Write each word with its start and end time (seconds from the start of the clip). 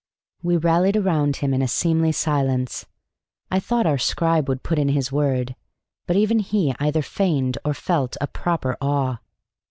We 0.41 0.57
rallied 0.57 0.95
round 0.95 1.35
him 1.35 1.53
in 1.53 1.61
a 1.61 1.67
seemly 1.67 2.11
silence. 2.11 2.87
I 3.51 3.59
thought 3.59 3.85
our 3.85 3.99
scribe 3.99 4.49
would 4.49 4.63
put 4.63 4.79
in 4.79 4.89
his 4.89 5.11
word. 5.11 5.55
But 6.07 6.15
even 6.15 6.39
he 6.39 6.73
either 6.79 7.03
feigned 7.03 7.59
or 7.63 7.75
felt 7.75 8.17
a 8.19 8.25
proper 8.25 8.75
awe. 8.81 9.19